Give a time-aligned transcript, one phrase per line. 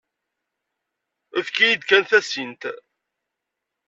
[1.39, 2.63] Efk-iyi-d kan tasint.